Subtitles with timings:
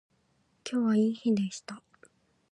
[0.67, 1.79] 今日はいい日でした